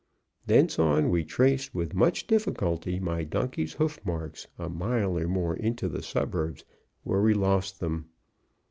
Thence 0.47 0.79
on, 0.79 1.11
we 1.11 1.23
traced 1.23 1.75
with 1.75 1.93
much 1.93 2.25
difficulty 2.25 2.99
my 2.99 3.23
donkey's 3.23 3.73
hoof 3.73 3.99
marks 4.03 4.47
a 4.57 4.67
mile 4.67 5.15
or 5.15 5.27
more 5.27 5.55
into 5.55 5.87
the 5.87 6.01
suburbs, 6.01 6.65
where 7.03 7.21
we 7.21 7.35
lost 7.35 7.79
them. 7.79 8.07